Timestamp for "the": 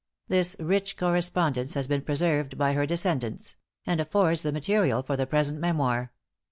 4.41-4.51, 5.15-5.27